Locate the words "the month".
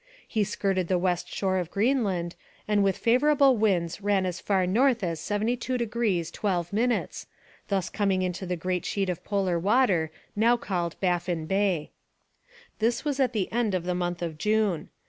13.83-14.23